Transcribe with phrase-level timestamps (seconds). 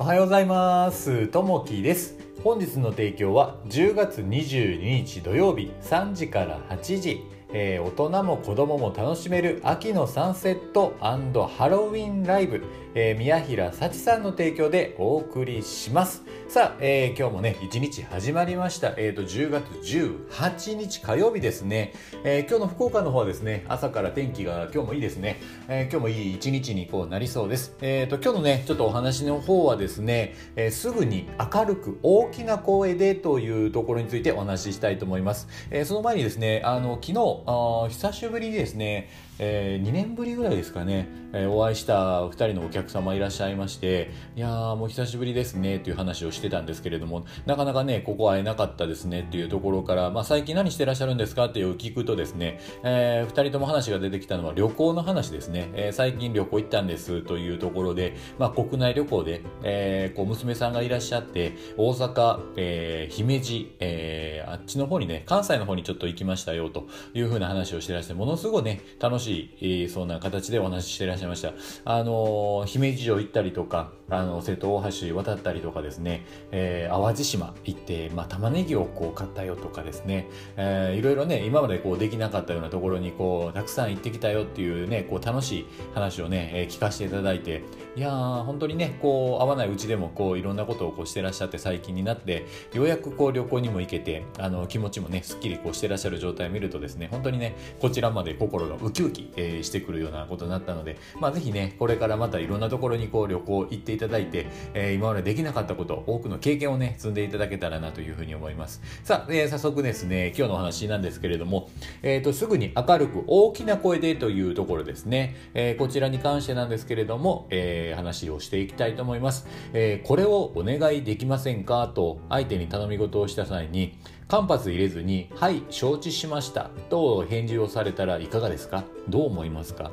[0.00, 1.26] おはようございます。
[1.26, 2.16] ともきです。
[2.42, 7.22] 本日の提供は10月22日土曜日3時から8時。
[7.52, 12.62] えー、大人も子供も楽しめる秋のサンセットハロウィンライブ、
[12.94, 16.22] えー、宮平幸さんの提供でお送りします。
[16.48, 19.64] さあ、えー、今日もね一日始まりました、えーと、10月
[19.96, 21.92] 18日火曜日ですね、
[22.24, 27.76] えー、今日の福岡の方はですね朝から天気が今日もいいですね、え今日もいい一日にこうなりそうです。
[27.80, 39.08] えっ、と今日のねちょっとお話の方はですね、えすぐに明るく大きな声でというところについてお話ししたいと思います、えその前にですねあの昨日あ久しぶりにですね、
[39.42, 71.52] えー、2年ぶりぐらいですかね、えー、お会いした2人のお客様いらっしゃいましていやーもう久しぶりですねという話をしてたんですけれどもなかなかねここ会えなかったですねっていうところから、まあ、最近何してらっしゃるんですかっていう聞くとですね、えー、2人とも話が出てきたのは旅行の話ですね、えー、最近旅行行ったんですというところで、まあ、国内旅行で、えー、こう娘さんがいらっしゃって大阪、えー、姫路、えー、あっちの方にね関西の方にちょっと行きましたよというふうな話をしてらしてものすごいね楽しいしい、そんな形でお話ししていらっしゃいました。
[71.84, 87.62] あの、姫路城行ったりとか、あの、瀬戸大橋渡ったりとかですね、えー、淡路島行って、まあ、玉ねぎをこう買ったよとかですね、えー、いろいろね、今までこうできなかったようなところにこう、たくさん行ってきたよっていうね、こう楽しい話をね、えー、聞かせていただいて、
[87.96, 108.80] いやー、本当にね、こう、会わないうちでもこう、いろんなことをこうしてらっしゃって最近になって、ようやくこう旅行にも行けて、あの、気持ちもね、すっきりこうしてらっしゃる状態を見るとですね、本当にね、こちらまで心がウキウキえー、してくるようなことになったので、まあ、ぜひね、これからまたいろんなところにこう旅行行っていただいて、えー、今までできなかったこと、多くの経験をね、積んでいただけたらなというふうに思います。
[109.04, 111.70] さあ、えー、早速ですね、今日のお話なんですけれども、
[112.02, 119.46] えっ、ー、と、すぐに明るく大きな声でというところですね、えー、こちらに関してなんですけれども、えー、話をしていきたいと思います。
[119.72, 123.98] えー、これをお願いできませんかと相手に頼み事をした際に、
[124.30, 128.84] 間髪入れずに「はい承知しました」と返事をされたらいかがですか？
[129.08, 129.90] どう思いますか？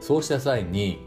[0.00, 0.98] そうした際に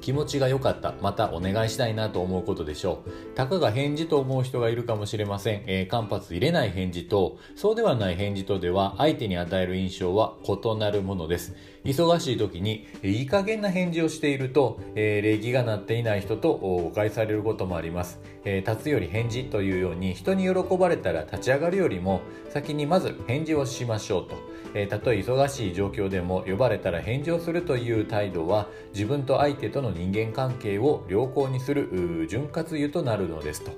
[0.00, 0.94] 気持ちが良かった。
[1.00, 3.10] またお願いしたいなと思うことでしょう。
[3.36, 5.62] たかが返事と思う人がいるかもしれません。
[5.66, 11.54] えー、間髪入れない返事と、そうではない返事とでは、相手に与える印象は異なるものです。
[11.84, 18.20] 忙しい時に、いい加減な返事をしていると、えー、礼儀がなっていない人と誤解されることもあります。
[18.44, 22.20] えー、立つより返事というように、人に喜ばれたら立ち上がるよりも、
[22.50, 24.52] 先にまず返事をしましょうと。
[24.74, 33.72] えー、たとえ忙しい状況でも呼ばれたら返事をするという態度は自分と相手との人間関係を良好にする潤滑油となるのですと。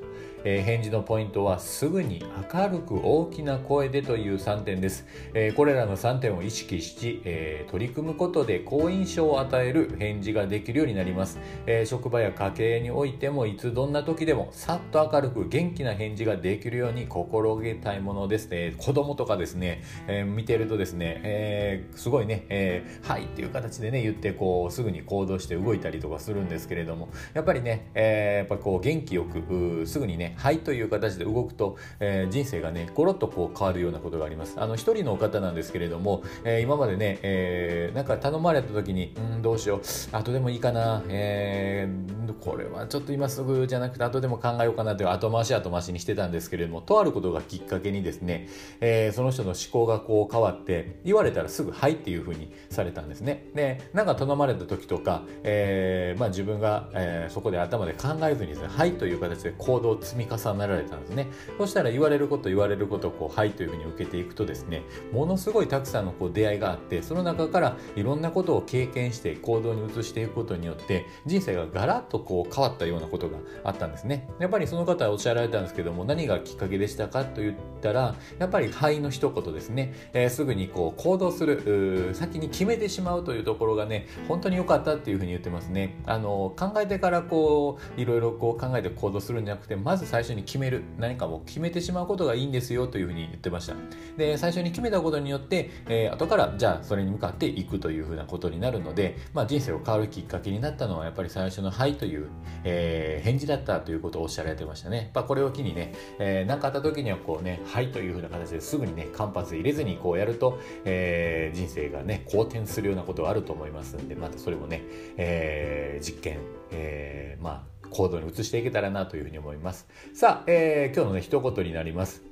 [0.45, 2.23] えー、返事のポイントはすぐに
[2.53, 18.75] 明るく大きな声でという3点です、えー、これらの3点を意識し、えー、取り組むことで好印象を与える返事ができるようになります、え職場や家計においてもいつどんな時でもさっと明るく元気な返事ができるように心がけたいものですね。
[18.79, 34.57] 子供とかですね、え見てるとですね、えすごいね、えはいっていう形でね言ってこうすぐに行動して動いたりとかするんですけれどもやっぱりね、えやっぱこう元気よくすぐにねはいという形で動くと、えー、人生がねゴロッとこう変わるようなことがあります。
[34.59, 40.17] あの一人の方なんですけれども、えー、今までね、えー、なんか頼まれた時にうんどうしよう。
[40.17, 48.49] 後でもいいかな、えー、これはちょっと今すぐじゃなくて後でも考えようかなという後回し後回しにしてたんですけれどもとあることがきっかけにですね、
[48.81, 53.47] えー、その人の思考がこう変わって言われたらすぐ「はい」っていうふうにされたんですね。
[53.55, 61.29] でなんか頼まれた時とか、えーまあ、自分が、えー、そこで頭で考えずにですね「はい」という形で行動を積みみ重ねられたんですね。
[61.59, 74.29] そしたら言われること言われることをこうはいというふうに受けていくとですねものすごいたくさんのこう出会いがあってその中からいろんなことを経験して行動に移していくことによって人生がガラッとこう変わったようなことがあったんですね。
[74.39, 86.01] やっぱりその方はおっしゃられたんですけども何がきっかけでしたかと言ったらやっぱりはいの一言ですね、えー、すぐにこう行動する先に決めてしまうというところがね本当に良かったっていうふうに言ってますね。
[86.07, 93.75] あの考えてからこういろいろこう考えて行動するんじゃなくてまず最初に決める何かを決めてしまうことがいいんですよというふうに言ってました。
[94.17, 102.29] で最初に決めたことによって、えー、後からじゃあそれに向かっていくというふうなことになるので、まあ、人生を変わるきっかけになったのはやっぱり最初の「はい」という、
[102.63, 114.83] えー、返事だったということをおっしゃられてましたね、まあ、これを機にね何、えー、かあった時にはこうね「はい」というふうな形ですぐにね間髪入れずにこうやると、えー、人生がね好転するようなことがあると思いますんでまたそれもね、
[115.17, 116.39] えー、実験、
[116.71, 119.87] えー、まあ行動に移していけたらなというふうに思います。
[120.13, 122.23] さあ、えー、今日のね、一言になります。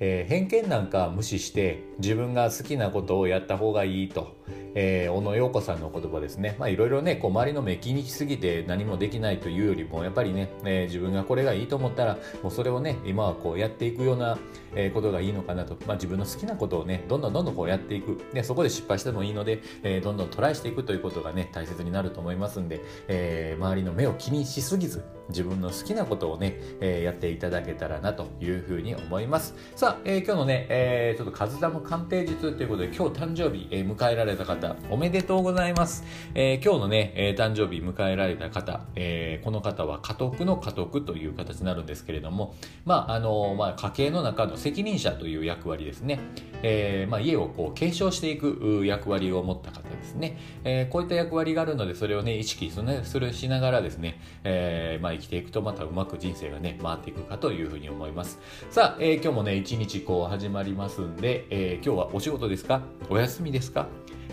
[0.00, 4.36] えー、偏見なんか無視して自分が好きなことをやった方がいいと、
[4.80, 6.54] えー、小野洋子さんの言葉ですね。
[6.56, 14.38] まあいろいろね、こう周りの目気にしすぎて何もできないというよりも、やっぱりね、えー、自分がこれがいいと思ったら、もうそれをね、今はこうやっていくような、
[14.76, 15.76] え、ことがいいのかなと。
[15.84, 18.20] まあ自分の好きなことをね、どんどんどんどんこうやっていく。
[18.32, 29.54] で、そこで失敗してもいいので、え、どんどんトライしていくということがね、大切になると思いますんで、え、周りの目を気にしすぎず、自分の好きなことをね、えー、やっていただけたらなというふうに思います。
[29.76, 36.04] さあ、えー、今日のね、えー、ちょっとカズダム鑑定術ということで、今日誕生日、えー、迎えられた方、おめでとうございます。
[36.34, 42.54] えー、今日のね、えー、誕生日迎えられた方、えー、この方は家督の家督という形になるんですけれども、
[42.84, 46.20] まあ、あの、まあ、家計の中の責任者という役割ですね。
[46.62, 50.38] えー、まあ、家をこう継承していく役割を持った方ですね。
[50.64, 58.38] えー、こういった役割があるので、それをね、意識するしながらですね、えー、まあ、生きていくとまたうまく人生がね、回っていくかというふうに思います。
[58.70, 62.82] さあ、えー、今日もね、一日こう始まりますんで、えー、今日はお仕事ですか？
[63.10, 63.88] お休みですか？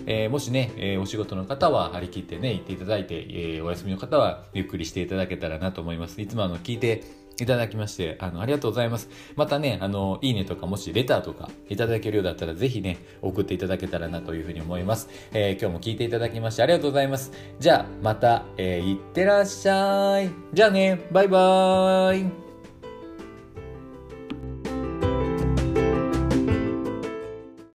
[0.08, 6.22] えー、もしね、えー、お仕事の方は張り切ってね、行っていただいて、えー、お休みの方はゆっくりしていただけたらなと思います。
[6.22, 7.04] いつもあの、聞いて
[7.44, 9.10] いただきまして、あの、ありがとうございます。
[9.36, 15.10] またね、あの、いいねとか、もしレターとかいただけるようだったら、ぜひね、送っていただけたらなというふうに思います。
[15.34, 17.32] えー、今日も聞いていただきましてありがとうございます。
[17.60, 20.30] じゃあ、また、えー、いってらっしゃい。
[20.54, 22.45] じゃあね、バイバーイ。